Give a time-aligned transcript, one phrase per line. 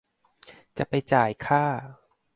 [0.77, 1.63] จะไปจ่ายค่า